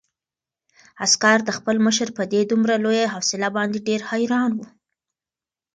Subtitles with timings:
[1.03, 4.59] عسکر د خپل مشر په دې دومره لویه حوصله باندې ډېر حیران و.